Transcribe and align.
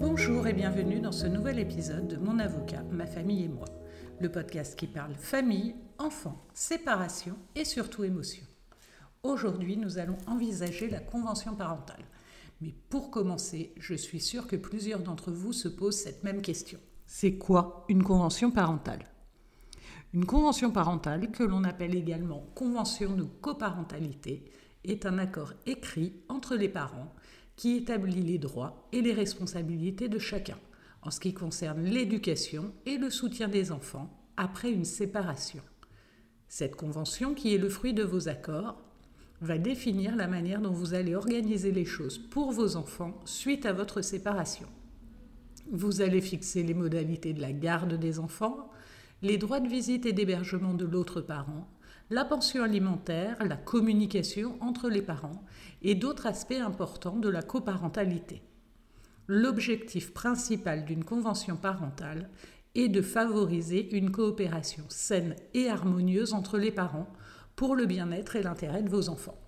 Bonjour 0.00 0.46
et 0.46 0.52
bienvenue 0.52 1.00
dans 1.00 1.12
ce 1.12 1.26
nouvel 1.26 1.58
épisode 1.58 2.08
de 2.08 2.16
Mon 2.16 2.38
avocat, 2.38 2.82
ma 2.90 3.06
famille 3.06 3.44
et 3.44 3.48
moi, 3.48 3.66
le 4.20 4.30
podcast 4.30 4.78
qui 4.78 4.86
parle 4.86 5.14
famille, 5.14 5.74
enfants, 5.98 6.46
séparation 6.54 7.36
et 7.54 7.64
surtout 7.64 8.04
émotion. 8.04 8.44
Aujourd'hui, 9.22 9.76
nous 9.76 9.98
allons 9.98 10.18
envisager 10.26 10.88
la 10.88 11.00
convention 11.00 11.54
parentale. 11.54 12.04
Mais 12.60 12.74
pour 12.90 13.10
commencer, 13.10 13.72
je 13.78 13.94
suis 13.94 14.20
sûre 14.20 14.46
que 14.46 14.56
plusieurs 14.56 15.00
d'entre 15.00 15.30
vous 15.30 15.52
se 15.52 15.68
posent 15.68 15.98
cette 15.98 16.24
même 16.24 16.42
question. 16.42 16.78
C'est 17.06 17.36
quoi 17.36 17.84
une 17.88 18.02
convention 18.02 18.50
parentale? 18.50 19.04
Une 20.12 20.26
convention 20.26 20.70
parentale, 20.70 21.32
que 21.32 21.42
l'on 21.42 21.64
appelle 21.64 21.96
également 21.96 22.46
convention 22.54 23.16
de 23.16 23.24
coparentalité, 23.24 24.44
est 24.84 25.06
un 25.06 25.18
accord 25.18 25.52
écrit 25.66 26.12
entre 26.28 26.56
les 26.56 26.68
parents 26.68 27.12
qui 27.56 27.76
établit 27.76 28.22
les 28.22 28.38
droits 28.38 28.88
et 28.92 29.00
les 29.00 29.12
responsabilités 29.12 30.08
de 30.08 30.18
chacun 30.18 30.58
en 31.02 31.10
ce 31.10 31.20
qui 31.20 31.34
concerne 31.34 31.84
l'éducation 31.84 32.72
et 32.86 32.96
le 32.96 33.10
soutien 33.10 33.48
des 33.48 33.72
enfants 33.72 34.10
après 34.36 34.70
une 34.70 34.84
séparation. 34.84 35.62
Cette 36.48 36.76
convention, 36.76 37.34
qui 37.34 37.54
est 37.54 37.58
le 37.58 37.68
fruit 37.68 37.94
de 37.94 38.02
vos 38.02 38.28
accords, 38.28 38.80
va 39.40 39.58
définir 39.58 40.16
la 40.16 40.28
manière 40.28 40.60
dont 40.60 40.72
vous 40.72 40.94
allez 40.94 41.14
organiser 41.14 41.72
les 41.72 41.84
choses 41.84 42.18
pour 42.18 42.52
vos 42.52 42.76
enfants 42.76 43.20
suite 43.24 43.66
à 43.66 43.72
votre 43.72 44.00
séparation. 44.00 44.68
Vous 45.70 46.00
allez 46.00 46.20
fixer 46.20 46.62
les 46.62 46.74
modalités 46.74 47.32
de 47.32 47.40
la 47.40 47.52
garde 47.52 47.94
des 47.94 48.18
enfants, 48.18 48.70
les 49.22 49.38
droits 49.38 49.60
de 49.60 49.68
visite 49.68 50.06
et 50.06 50.12
d'hébergement 50.12 50.74
de 50.74 50.84
l'autre 50.84 51.20
parent, 51.20 51.68
la 52.10 52.24
pension 52.24 52.62
alimentaire, 52.62 53.42
la 53.44 53.56
communication 53.56 54.56
entre 54.60 54.88
les 54.88 55.02
parents 55.02 55.42
et 55.82 55.94
d'autres 55.94 56.26
aspects 56.26 56.52
importants 56.52 57.16
de 57.16 57.28
la 57.28 57.42
coparentalité. 57.42 58.42
L'objectif 59.26 60.12
principal 60.12 60.84
d'une 60.84 61.04
convention 61.04 61.56
parentale 61.56 62.28
est 62.74 62.88
de 62.88 63.00
favoriser 63.00 63.96
une 63.96 64.10
coopération 64.10 64.84
saine 64.88 65.34
et 65.54 65.70
harmonieuse 65.70 66.34
entre 66.34 66.58
les 66.58 66.72
parents 66.72 67.10
pour 67.56 67.74
le 67.74 67.86
bien-être 67.86 68.36
et 68.36 68.42
l'intérêt 68.42 68.82
de 68.82 68.90
vos 68.90 69.08
enfants. 69.08 69.38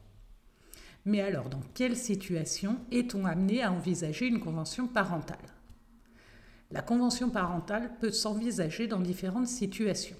Mais 1.04 1.20
alors, 1.20 1.50
dans 1.50 1.62
quelle 1.74 1.96
situation 1.96 2.78
est-on 2.90 3.26
amené 3.26 3.62
à 3.62 3.70
envisager 3.70 4.26
une 4.26 4.40
convention 4.40 4.88
parentale? 4.88 5.38
La 6.70 6.82
convention 6.82 7.30
parentale 7.30 7.92
peut 8.00 8.10
s'envisager 8.10 8.86
dans 8.88 8.98
différentes 8.98 9.46
situations. 9.46 10.16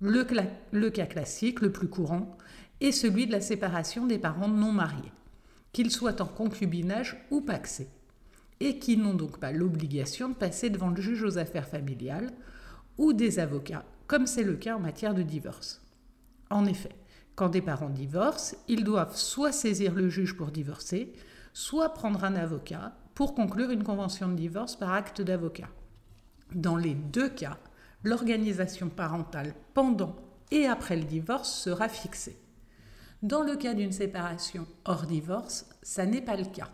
Le, 0.00 0.90
cas 0.90 1.06
classique, 1.06 1.60
le 1.60 1.72
plus 1.72 1.88
courant, 1.88 2.36
est 2.80 2.92
celui 2.92 3.26
de 3.26 3.32
la 3.32 3.40
séparation 3.40 4.06
des 4.06 4.18
parents 4.18 4.48
non 4.48 4.72
mariés, 4.72 5.12
qu'ils 5.72 5.90
soient 5.90 6.20
en 6.20 6.26
concubinage 6.26 7.16
ou 7.30 7.40
paxés, 7.40 7.88
et 8.60 8.78
qui 8.78 8.98
n'ont 8.98 9.14
donc 9.14 9.38
pas 9.38 9.52
l'obligation 9.52 10.28
de 10.28 10.34
passer 10.34 10.68
devant 10.68 10.90
le 10.90 11.00
juge 11.00 11.22
aux 11.22 11.38
affaires 11.38 11.68
familiales 11.68 12.30
ou 12.98 13.14
des 13.14 13.38
avocats, 13.38 13.84
comme 14.06 14.26
c'est 14.26 14.44
le 14.44 14.56
cas 14.56 14.76
en 14.76 14.80
matière 14.80 15.14
de 15.14 15.22
divorce. 15.22 15.82
En 16.50 16.66
effet, 16.66 16.94
quand 17.34 17.48
des 17.48 17.62
parents 17.62 17.90
divorcent, 17.90 18.56
ils 18.68 18.84
doivent 18.84 19.16
soit 19.16 19.52
saisir 19.52 19.94
le 19.94 20.10
juge 20.10 20.36
pour 20.36 20.50
divorcer, 20.50 21.12
soit 21.52 21.94
prendre 21.94 22.24
un 22.24 22.34
avocat 22.34 22.92
pour 23.14 23.34
conclure 23.34 23.70
une 23.70 23.82
convention 23.82 24.28
de 24.28 24.34
divorce 24.34 24.76
par 24.76 24.92
acte 24.92 25.22
d'avocat. 25.22 25.68
Dans 26.54 26.76
les 26.76 26.94
deux 26.94 27.30
cas, 27.30 27.58
l'organisation 28.04 28.88
parentale 28.88 29.54
pendant 29.74 30.16
et 30.50 30.66
après 30.66 30.96
le 30.96 31.04
divorce 31.04 31.52
sera 31.52 31.88
fixée. 31.88 32.38
Dans 33.22 33.42
le 33.42 33.56
cas 33.56 33.74
d'une 33.74 33.92
séparation 33.92 34.66
hors 34.84 35.06
divorce, 35.06 35.66
ça 35.82 36.06
n'est 36.06 36.20
pas 36.20 36.36
le 36.36 36.44
cas. 36.44 36.70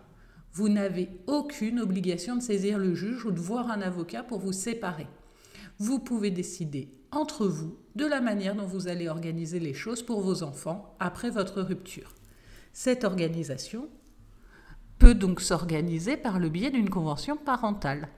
Vous 0.52 0.68
n'avez 0.68 1.08
aucune 1.26 1.80
obligation 1.80 2.36
de 2.36 2.42
saisir 2.42 2.78
le 2.78 2.94
juge 2.94 3.24
ou 3.24 3.30
de 3.30 3.40
voir 3.40 3.70
un 3.70 3.80
avocat 3.80 4.22
pour 4.22 4.38
vous 4.38 4.52
séparer. 4.52 5.06
Vous 5.78 5.98
pouvez 5.98 6.30
décider 6.30 6.92
entre 7.10 7.46
vous 7.46 7.76
de 7.94 8.06
la 8.06 8.20
manière 8.20 8.54
dont 8.54 8.66
vous 8.66 8.88
allez 8.88 9.08
organiser 9.08 9.60
les 9.60 9.74
choses 9.74 10.02
pour 10.02 10.20
vos 10.20 10.42
enfants 10.42 10.96
après 11.00 11.30
votre 11.30 11.62
rupture. 11.62 12.14
Cette 12.72 13.04
organisation 13.04 13.88
peut 14.98 15.14
donc 15.14 15.40
s'organiser 15.40 16.16
par 16.16 16.38
le 16.38 16.48
biais 16.48 16.70
d'une 16.70 16.90
convention 16.90 17.36
parentale. 17.36 18.08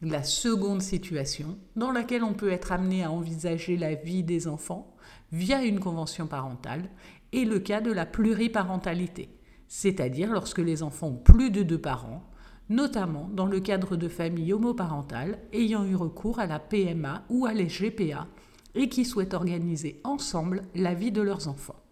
La 0.00 0.22
seconde 0.22 0.80
situation 0.80 1.58
dans 1.74 1.90
laquelle 1.90 2.22
on 2.22 2.32
peut 2.32 2.52
être 2.52 2.70
amené 2.70 3.02
à 3.02 3.10
envisager 3.10 3.76
la 3.76 3.96
vie 3.96 4.22
des 4.22 4.46
enfants 4.46 4.94
via 5.32 5.64
une 5.64 5.80
convention 5.80 6.28
parentale 6.28 6.88
est 7.32 7.44
le 7.44 7.58
cas 7.58 7.80
de 7.80 7.90
la 7.90 8.06
pluriparentalité, 8.06 9.28
c'est-à-dire 9.66 10.30
lorsque 10.30 10.60
les 10.60 10.84
enfants 10.84 11.08
ont 11.08 11.16
plus 11.16 11.50
de 11.50 11.64
deux 11.64 11.80
parents, 11.80 12.22
notamment 12.68 13.28
dans 13.32 13.46
le 13.46 13.58
cadre 13.58 13.96
de 13.96 14.06
familles 14.06 14.52
homoparentales 14.52 15.40
ayant 15.52 15.84
eu 15.84 15.96
recours 15.96 16.38
à 16.38 16.46
la 16.46 16.60
PMA 16.60 17.24
ou 17.28 17.46
à 17.46 17.52
les 17.52 17.66
GPA 17.66 18.28
et 18.76 18.88
qui 18.88 19.04
souhaitent 19.04 19.34
organiser 19.34 20.00
ensemble 20.04 20.62
la 20.76 20.94
vie 20.94 21.10
de 21.10 21.22
leurs 21.22 21.48
enfants. 21.48 21.82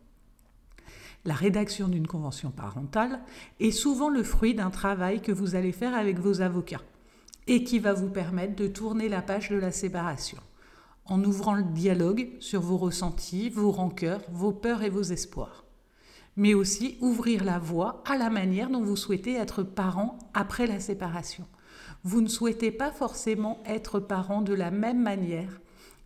La 1.24 1.34
rédaction 1.34 1.88
d'une 1.88 2.06
convention 2.06 2.52
parentale 2.52 3.18
est 3.58 3.72
souvent 3.72 4.10
le 4.10 4.22
fruit 4.22 4.54
d'un 4.54 4.70
travail 4.70 5.20
que 5.20 5.32
vous 5.32 5.56
allez 5.56 5.72
faire 5.72 5.96
avec 5.96 6.20
vos 6.20 6.40
avocats 6.40 6.82
et 7.46 7.64
qui 7.64 7.78
va 7.78 7.92
vous 7.92 8.10
permettre 8.10 8.56
de 8.56 8.66
tourner 8.66 9.08
la 9.08 9.22
page 9.22 9.50
de 9.50 9.56
la 9.56 9.72
séparation 9.72 10.38
en 11.08 11.22
ouvrant 11.22 11.54
le 11.54 11.62
dialogue 11.62 12.30
sur 12.40 12.60
vos 12.60 12.76
ressentis, 12.76 13.48
vos 13.48 13.70
rancœurs, 13.70 14.22
vos 14.30 14.52
peurs 14.52 14.82
et 14.82 14.90
vos 14.90 15.02
espoirs. 15.02 15.64
Mais 16.36 16.54
aussi 16.54 16.98
ouvrir 17.00 17.44
la 17.44 17.58
voie 17.58 18.02
à 18.06 18.16
la 18.16 18.28
manière 18.28 18.68
dont 18.68 18.82
vous 18.82 18.96
souhaitez 18.96 19.34
être 19.34 19.62
parent 19.62 20.18
après 20.34 20.66
la 20.66 20.80
séparation. 20.80 21.46
Vous 22.02 22.20
ne 22.20 22.28
souhaitez 22.28 22.70
pas 22.70 22.90
forcément 22.90 23.62
être 23.64 24.00
parent 24.00 24.42
de 24.42 24.52
la 24.52 24.70
même 24.70 25.02
manière 25.02 25.60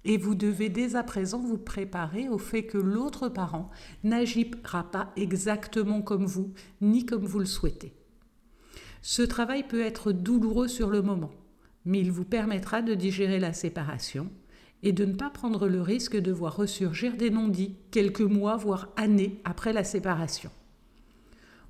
et 0.04 0.16
vous 0.16 0.34
devez 0.34 0.68
dès 0.68 0.96
à 0.96 1.02
présent 1.02 1.40
vous 1.40 1.58
préparer 1.58 2.28
au 2.28 2.38
fait 2.38 2.64
que 2.64 2.78
l'autre 2.78 3.28
parent 3.28 3.70
n'agira 4.04 4.84
pas 4.90 5.12
exactement 5.16 6.00
comme 6.00 6.24
vous, 6.24 6.52
ni 6.80 7.04
comme 7.04 7.24
vous 7.24 7.38
le 7.38 7.44
souhaitez. 7.44 7.99
Ce 9.02 9.22
travail 9.22 9.62
peut 9.62 9.80
être 9.80 10.12
douloureux 10.12 10.68
sur 10.68 10.90
le 10.90 11.02
moment, 11.02 11.32
mais 11.84 12.00
il 12.00 12.12
vous 12.12 12.24
permettra 12.24 12.82
de 12.82 12.94
digérer 12.94 13.38
la 13.38 13.52
séparation 13.52 14.30
et 14.82 14.92
de 14.92 15.04
ne 15.04 15.14
pas 15.14 15.30
prendre 15.30 15.68
le 15.68 15.80
risque 15.80 16.16
de 16.16 16.32
voir 16.32 16.56
ressurgir 16.56 17.16
des 17.16 17.30
non-dits 17.30 17.76
quelques 17.90 18.20
mois, 18.20 18.56
voire 18.56 18.88
années 18.96 19.40
après 19.44 19.72
la 19.72 19.84
séparation. 19.84 20.50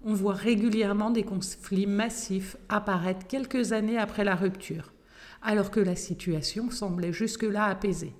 On 0.04 0.14
voit 0.14 0.34
régulièrement 0.34 1.10
des 1.10 1.24
conflits 1.24 1.86
massifs 1.86 2.56
apparaître 2.68 3.26
quelques 3.26 3.72
années 3.72 3.98
après 3.98 4.24
la 4.24 4.34
rupture, 4.34 4.92
alors 5.42 5.70
que 5.70 5.80
la 5.80 5.96
situation 5.96 6.70
semblait 6.70 7.12
jusque-là 7.12 7.64
apaisée 7.64 8.14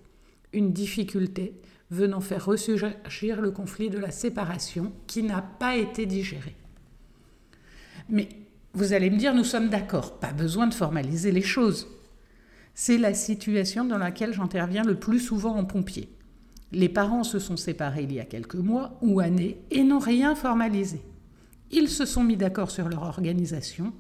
une 0.52 0.72
difficulté 0.72 1.54
venant 1.90 2.20
faire 2.20 2.44
ressurgir 2.44 3.40
le 3.40 3.50
conflit 3.50 3.90
de 3.90 3.98
la 3.98 4.10
séparation 4.10 4.92
qui 5.06 5.22
n'a 5.22 5.42
pas 5.42 5.76
été 5.76 6.06
digéré. 6.06 6.54
Mais 8.08 8.28
vous 8.72 8.92
allez 8.92 9.10
me 9.10 9.16
dire, 9.16 9.34
nous 9.34 9.44
sommes 9.44 9.68
d'accord, 9.68 10.18
pas 10.18 10.32
besoin 10.32 10.66
de 10.66 10.74
formaliser 10.74 11.32
les 11.32 11.42
choses. 11.42 11.88
C'est 12.74 12.98
la 12.98 13.14
situation 13.14 13.84
dans 13.84 13.98
laquelle 13.98 14.32
j'interviens 14.32 14.84
le 14.84 14.94
plus 14.94 15.18
souvent 15.18 15.56
en 15.56 15.64
pompier. 15.64 16.08
Les 16.72 16.88
parents 16.88 17.24
se 17.24 17.40
sont 17.40 17.56
séparés 17.56 18.04
il 18.04 18.12
y 18.12 18.20
a 18.20 18.24
quelques 18.24 18.54
mois 18.54 18.96
ou 19.02 19.18
années 19.20 19.60
et 19.70 19.82
n'ont 19.82 19.98
rien 19.98 20.36
formalisé. 20.36 21.02
Ils 21.72 21.88
se 21.88 22.04
sont 22.04 22.22
mis 22.22 22.36
d'accord 22.36 22.70
sur 22.70 22.88
leur 22.88 23.02
organisation 23.02 23.92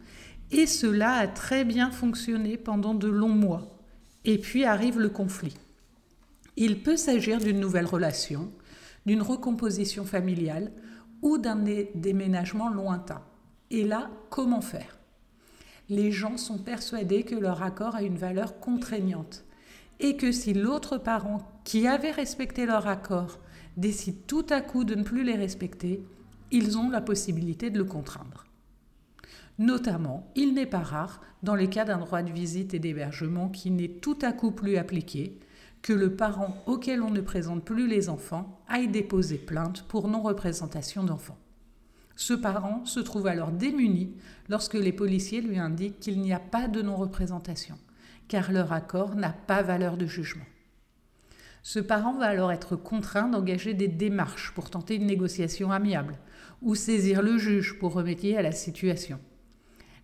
et 0.52 0.66
cela 0.66 1.14
a 1.14 1.26
très 1.26 1.64
bien 1.64 1.90
fonctionné 1.90 2.56
pendant 2.56 2.94
de 2.94 3.08
longs 3.08 3.28
mois. 3.28 3.76
Et 4.24 4.38
puis 4.38 4.64
arrive 4.64 5.00
le 5.00 5.08
conflit. 5.08 5.56
Il 6.56 6.82
peut 6.82 6.96
s'agir 6.96 7.38
d'une 7.38 7.58
nouvelle 7.58 7.86
relation, 7.86 8.52
d'une 9.06 9.22
recomposition 9.22 10.04
familiale 10.04 10.72
ou 11.22 11.38
d'un 11.38 11.64
déménagement 11.94 12.68
lointain. 12.68 13.22
Et 13.70 13.84
là, 13.84 14.10
comment 14.30 14.60
faire? 14.60 14.98
Les 15.88 16.12
gens 16.12 16.36
sont 16.36 16.58
persuadés 16.58 17.24
que 17.24 17.34
leur 17.34 17.62
accord 17.62 17.94
a 17.94 18.02
une 18.02 18.16
valeur 18.16 18.60
contraignante 18.60 19.44
et 19.98 20.16
que 20.16 20.32
si 20.32 20.54
l'autre 20.54 20.98
parent 20.98 21.38
qui 21.64 21.86
avait 21.86 22.10
respecté 22.10 22.66
leur 22.66 22.86
accord 22.86 23.38
décide 23.76 24.26
tout 24.26 24.46
à 24.50 24.60
coup 24.60 24.84
de 24.84 24.94
ne 24.94 25.02
plus 25.02 25.24
les 25.24 25.36
respecter, 25.36 26.02
ils 26.50 26.78
ont 26.78 26.90
la 26.90 27.00
possibilité 27.00 27.70
de 27.70 27.78
le 27.78 27.84
contraindre. 27.84 28.44
Notamment, 29.58 30.26
il 30.34 30.54
n'est 30.54 30.66
pas 30.66 30.82
rare, 30.82 31.20
dans 31.42 31.54
les 31.54 31.68
cas 31.68 31.84
d'un 31.84 31.98
droit 31.98 32.22
de 32.22 32.32
visite 32.32 32.74
et 32.74 32.78
d'hébergement 32.78 33.48
qui 33.48 33.70
n'est 33.70 33.88
tout 33.88 34.18
à 34.22 34.32
coup 34.32 34.50
plus 34.52 34.76
appliqué, 34.76 35.38
que 35.82 35.92
le 35.92 36.16
parent 36.16 36.56
auquel 36.66 37.02
on 37.02 37.10
ne 37.10 37.20
présente 37.20 37.64
plus 37.64 37.86
les 37.86 38.08
enfants 38.08 38.60
aille 38.68 38.88
déposer 38.88 39.38
plainte 39.38 39.84
pour 39.88 40.08
non-représentation 40.08 41.04
d'enfants. 41.04 41.38
Ce 42.20 42.34
parent 42.34 42.84
se 42.84 43.00
trouve 43.00 43.28
alors 43.28 43.50
démuni 43.50 44.14
lorsque 44.50 44.74
les 44.74 44.92
policiers 44.92 45.40
lui 45.40 45.58
indiquent 45.58 46.00
qu'il 46.00 46.20
n'y 46.20 46.34
a 46.34 46.38
pas 46.38 46.68
de 46.68 46.82
non-représentation, 46.82 47.78
car 48.28 48.52
leur 48.52 48.74
accord 48.74 49.14
n'a 49.14 49.30
pas 49.30 49.62
valeur 49.62 49.96
de 49.96 50.04
jugement. 50.04 50.44
Ce 51.62 51.78
parent 51.78 52.12
va 52.12 52.26
alors 52.26 52.52
être 52.52 52.76
contraint 52.76 53.30
d'engager 53.30 53.72
des 53.72 53.88
démarches 53.88 54.52
pour 54.54 54.68
tenter 54.68 54.96
une 54.96 55.06
négociation 55.06 55.72
amiable, 55.72 56.18
ou 56.60 56.74
saisir 56.74 57.22
le 57.22 57.38
juge 57.38 57.78
pour 57.78 57.94
remédier 57.94 58.36
à 58.36 58.42
la 58.42 58.52
situation. 58.52 59.18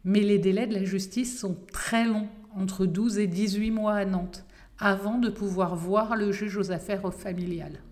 Mais 0.02 0.20
les 0.20 0.38
délais 0.38 0.66
de 0.66 0.72
la 0.72 0.84
justice 0.84 1.38
sont 1.38 1.58
très 1.70 2.06
longs, 2.06 2.30
entre 2.54 2.86
12 2.86 3.18
et 3.18 3.26
18 3.26 3.72
mois 3.72 3.96
à 3.96 4.06
Nantes, 4.06 4.46
avant 4.78 5.18
de 5.18 5.28
pouvoir 5.28 5.76
voir 5.76 6.16
le 6.16 6.32
juge 6.32 6.56
aux 6.56 6.72
affaires 6.72 7.12
familiales. 7.12 7.82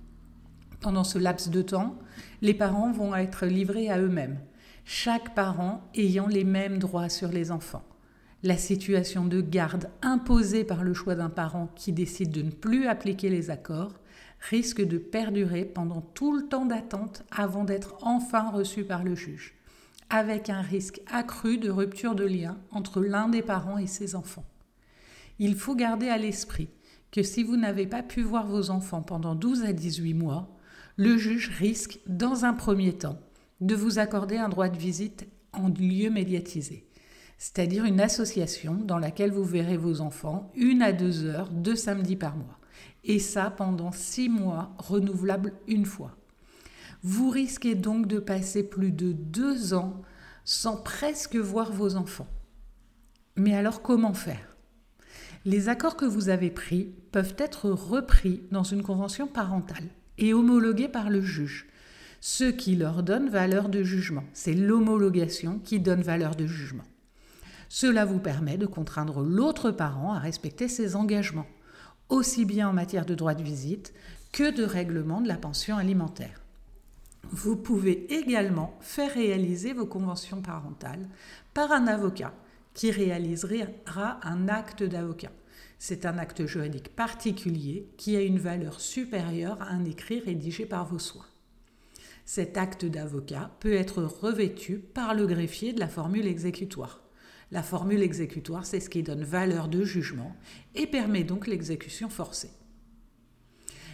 Pendant 0.85 1.03
ce 1.03 1.19
laps 1.19 1.49
de 1.49 1.63
temps, 1.63 1.99
les 2.43 2.53
parents 2.53 2.93
vont 2.93 3.15
être 3.15 3.47
livrés 3.47 3.89
à 3.89 3.99
eux-mêmes, 3.99 4.39
chaque 4.85 5.35
parent 5.35 5.81
ayant 5.95 6.27
les 6.27 6.45
mêmes 6.45 6.79
droits 6.79 7.09
sur 7.09 7.29
les 7.29 7.51
enfants. 7.51 7.85
La 8.43 8.59
situation 8.59 9.25
de 9.25 9.41
garde 9.41 9.89
imposée 10.03 10.63
par 10.63 10.85
le 10.85 10.93
choix 10.93 11.15
d'un 11.15 11.31
parent 11.31 11.71
qui 11.75 11.95
décide 11.95 12.33
de 12.33 12.43
ne 12.43 12.51
plus 12.51 12.87
appliquer 12.87 13.31
les 13.31 13.49
accords 13.49 13.95
risque 14.41 14.87
de 14.87 14.99
perdurer 14.99 15.65
pendant 15.65 16.03
tout 16.03 16.37
le 16.37 16.49
temps 16.49 16.67
d'attente 16.67 17.23
avant 17.35 17.65
d'être 17.65 17.97
enfin 18.03 18.51
reçu 18.51 18.85
par 18.85 19.05
le 19.05 19.15
juge, 19.15 19.55
avec 20.11 20.51
un 20.51 20.61
risque 20.61 21.01
accru 21.11 21.57
de 21.57 21.71
rupture 21.71 22.15
de 22.15 22.27
lien 22.27 22.59
entre 22.71 23.01
l'un 23.01 23.31
des 23.31 23.41
parents 23.41 23.79
et 23.79 23.87
ses 23.87 24.17
enfants. 24.17 24.45
Il 25.39 25.55
faut 25.55 25.77
garder 25.77 26.11
à 26.11 26.19
l'esprit 26.19 26.69
que 27.11 27.23
si 27.23 27.43
vous 27.43 27.57
n'avez 27.57 27.87
pas 27.87 28.03
pu 28.03 28.21
voir 28.21 28.47
vos 28.47 28.69
enfants 28.69 29.01
pendant 29.01 29.35
12 29.35 29.65
à 29.65 29.73
18 29.73 30.13
mois, 30.13 30.54
le 30.97 31.17
juge 31.17 31.51
risque, 31.59 31.99
dans 32.07 32.45
un 32.45 32.53
premier 32.53 32.93
temps, 32.93 33.19
de 33.61 33.75
vous 33.75 33.99
accorder 33.99 34.37
un 34.37 34.49
droit 34.49 34.69
de 34.69 34.79
visite 34.79 35.27
en 35.53 35.69
lieu 35.69 36.11
médiatisé, 36.11 36.87
c'est-à-dire 37.39 37.85
une 37.85 38.01
association 38.01 38.75
dans 38.75 38.99
laquelle 38.99 39.33
vous 39.33 39.45
verrez 39.45 39.77
vos 39.77 40.01
enfants 40.01 40.53
une 40.55 40.83
à 40.83 40.93
deux 40.93 41.25
heures, 41.25 41.51
deux 41.51 41.77
samedis 41.77 42.17
par 42.17 42.37
mois 42.37 42.59
et 43.05 43.19
ça 43.19 43.51
pendant 43.51 43.93
six 43.93 44.29
mois, 44.29 44.75
renouvelable 44.79 45.53
une 45.69 45.85
fois. 45.85 46.17
Vous 47.03 47.29
risquez 47.29 47.75
donc 47.75 48.07
de 48.07 48.19
passer 48.19 48.63
plus 48.63 48.93
de 48.93 49.13
deux 49.13 49.75
ans 49.75 50.01
sans 50.45 50.77
presque 50.77 51.37
voir 51.37 51.73
vos 51.73 51.97
enfants. 51.97 52.29
Mais 53.37 53.55
alors 53.55 53.83
comment 53.83 54.15
faire? 54.15 54.57
Les 55.45 55.69
accords 55.69 55.97
que 55.97 56.07
vous 56.07 56.31
avez 56.31 56.51
pris 56.51 56.95
peuvent 57.13 57.35
être 57.37 57.69
repris 57.69 58.43
dans 58.51 58.63
une 58.63 58.83
convention 58.83 59.27
parentale 59.27 59.91
et 60.19 60.35
homologués 60.35 60.89
par 60.89 61.11
le 61.11 61.21
juge, 61.21 61.67
ce 62.21 62.45
qui 62.45 62.77
leur 62.77 63.03
donne 63.03 63.29
valeur 63.29 63.69
de 63.69 63.83
jugement. 63.83 64.25
C'est 64.33 64.55
l'homologation 64.55 65.59
qui 65.59 65.81
donne 65.81 66.03
valeur 66.03 66.37
de 66.37 66.47
jugement. 66.47 66.85
Cela 67.69 68.05
vous 68.05 68.21
permet 68.21 68.57
de 68.57 68.67
contraindre 68.67 69.21
l'autre 69.21 69.71
parent 69.71 70.13
à 70.13 70.19
respecter 70.19 70.69
ses 70.69 70.97
engagements 70.97 71.47
aussi 72.09 72.45
bien 72.45 72.69
en 72.69 72.73
matière 72.73 73.07
de 73.07 73.15
droit 73.15 73.35
de 73.35 73.43
visite 73.43 73.93
que 74.33 74.55
de 74.55 74.65
règlement 74.65 75.21
de 75.21 75.29
la 75.29 75.37
pension 75.37 75.77
alimentaire. 75.77 76.41
Vous 77.31 77.57
pouvez 77.57 78.13
également 78.13 78.77
faire 78.81 79.13
réaliser 79.13 79.73
vos 79.73 79.87
conventions 79.87 80.43
parentales 80.43 81.09
par 81.55 81.73
un 81.73 81.87
avocat 81.87 82.33
qui 82.75 82.91
réalisera 82.91 84.21
un 84.23 84.49
acte 84.49 84.83
d'avocat. 84.83 85.31
C'est 85.79 86.07
un 86.07 86.19
acte 86.19 86.47
juridique 86.47 86.95
particulier 86.95 87.89
qui 87.97 88.17
a 88.17 88.23
une 88.23 88.39
valeur 88.39 88.81
supérieure 88.81 89.61
à 89.61 89.71
un 89.71 89.85
écrit 89.85 90.21
rédigé 90.21 90.67
par 90.67 90.87
vos 90.87 90.99
soins. 90.99 91.27
Cet 92.25 92.57
acte 92.57 92.85
d'avocat 92.85 93.51
peut 93.61 93.75
être 93.75 94.03
revêtu 94.03 94.79
par 94.79 95.15
le 95.15 95.27
greffier 95.27 95.73
de 95.73 95.81
la 95.81 95.89
formule 95.89 96.27
exécutoire. 96.27 97.03
La 97.51 97.63
formule 97.63 98.03
exécutoire, 98.03 98.65
c'est 98.65 98.81
ce 98.81 98.89
qui 98.89 99.03
donne 99.03 99.25
valeur 99.25 99.69
de 99.69 99.85
jugement 99.85 100.35
et 100.75 100.87
permet 100.87 101.25
donc 101.25 101.47
l'exécution 101.47 102.09
forcée. 102.09 102.51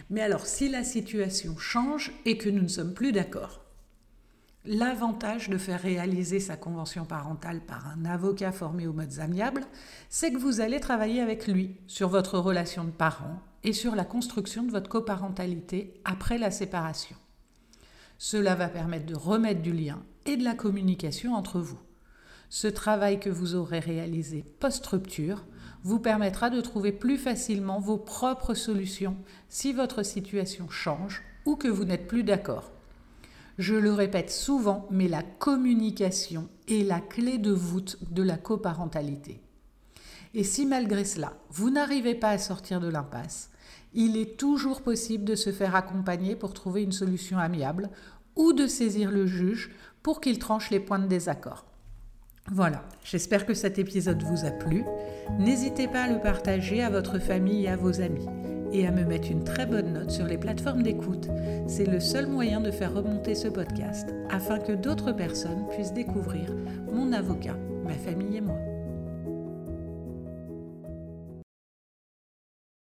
Mais 0.09 0.21
alors, 0.21 0.45
si 0.45 0.69
la 0.69 0.83
situation 0.83 1.57
change 1.57 2.11
et 2.25 2.37
que 2.37 2.49
nous 2.49 2.63
ne 2.63 2.67
sommes 2.67 2.93
plus 2.93 3.11
d'accord, 3.11 3.65
l'avantage 4.65 5.49
de 5.49 5.57
faire 5.57 5.81
réaliser 5.81 6.39
sa 6.39 6.55
convention 6.55 7.05
parentale 7.05 7.61
par 7.61 7.87
un 7.87 8.05
avocat 8.05 8.51
formé 8.51 8.87
aux 8.87 8.93
modes 8.93 9.19
amiables, 9.19 9.65
c'est 10.09 10.31
que 10.31 10.37
vous 10.37 10.61
allez 10.61 10.79
travailler 10.79 11.21
avec 11.21 11.47
lui 11.47 11.77
sur 11.87 12.09
votre 12.09 12.37
relation 12.37 12.83
de 12.83 12.91
parent 12.91 13.41
et 13.63 13.73
sur 13.73 13.95
la 13.95 14.05
construction 14.05 14.63
de 14.63 14.71
votre 14.71 14.89
coparentalité 14.89 15.99
après 16.05 16.37
la 16.37 16.51
séparation. 16.51 17.15
Cela 18.17 18.55
va 18.55 18.67
permettre 18.67 19.07
de 19.07 19.15
remettre 19.15 19.61
du 19.61 19.73
lien 19.73 20.03
et 20.25 20.37
de 20.37 20.43
la 20.43 20.53
communication 20.53 21.33
entre 21.33 21.59
vous. 21.59 21.79
Ce 22.49 22.67
travail 22.67 23.19
que 23.19 23.29
vous 23.29 23.55
aurez 23.55 23.79
réalisé 23.79 24.43
post-rupture 24.59 25.45
vous 25.83 25.99
permettra 25.99 26.49
de 26.49 26.61
trouver 26.61 26.91
plus 26.91 27.17
facilement 27.17 27.79
vos 27.79 27.97
propres 27.97 28.53
solutions 28.53 29.17
si 29.49 29.73
votre 29.73 30.03
situation 30.03 30.69
change 30.69 31.23
ou 31.45 31.55
que 31.55 31.67
vous 31.67 31.85
n'êtes 31.85 32.07
plus 32.07 32.23
d'accord. 32.23 32.71
Je 33.61 33.75
le 33.75 33.93
répète 33.93 34.31
souvent, 34.31 34.87
mais 34.89 35.07
la 35.07 35.21
communication 35.21 36.49
est 36.67 36.83
la 36.83 36.99
clé 36.99 37.37
de 37.37 37.51
voûte 37.51 37.99
de 38.09 38.23
la 38.23 38.35
coparentalité. 38.35 39.39
Et 40.33 40.43
si 40.43 40.65
malgré 40.65 41.05
cela, 41.05 41.33
vous 41.51 41.69
n'arrivez 41.69 42.15
pas 42.15 42.31
à 42.31 42.39
sortir 42.39 42.79
de 42.79 42.87
l'impasse, 42.87 43.51
il 43.93 44.17
est 44.17 44.35
toujours 44.35 44.81
possible 44.81 45.25
de 45.25 45.35
se 45.35 45.51
faire 45.51 45.75
accompagner 45.75 46.35
pour 46.35 46.55
trouver 46.55 46.81
une 46.81 46.91
solution 46.91 47.37
amiable 47.37 47.91
ou 48.35 48.51
de 48.51 48.65
saisir 48.65 49.11
le 49.11 49.27
juge 49.27 49.69
pour 50.01 50.21
qu'il 50.21 50.39
tranche 50.39 50.71
les 50.71 50.79
points 50.79 50.97
de 50.97 51.05
désaccord. 51.05 51.67
Voilà, 52.51 52.83
j'espère 53.03 53.45
que 53.45 53.53
cet 53.53 53.77
épisode 53.77 54.23
vous 54.23 54.43
a 54.43 54.49
plu. 54.49 54.83
N'hésitez 55.37 55.87
pas 55.87 56.05
à 56.05 56.11
le 56.11 56.19
partager 56.19 56.81
à 56.81 56.89
votre 56.89 57.19
famille 57.19 57.65
et 57.65 57.69
à 57.69 57.77
vos 57.77 58.01
amis 58.01 58.25
et 58.71 58.87
à 58.87 58.91
me 58.91 59.03
mettre 59.03 59.31
une 59.31 59.43
très 59.43 59.65
bonne 59.65 59.93
note 59.93 60.11
sur 60.11 60.25
les 60.25 60.37
plateformes 60.37 60.83
d'écoute. 60.83 61.27
C'est 61.67 61.87
le 61.87 61.99
seul 61.99 62.27
moyen 62.27 62.61
de 62.61 62.71
faire 62.71 62.93
remonter 62.93 63.35
ce 63.35 63.47
podcast 63.47 64.09
afin 64.29 64.59
que 64.59 64.73
d'autres 64.73 65.11
personnes 65.11 65.65
puissent 65.71 65.93
découvrir 65.93 66.55
mon 66.91 67.11
avocat, 67.13 67.57
ma 67.83 67.93
famille 67.93 68.37
et 68.37 68.41
moi. 68.41 68.70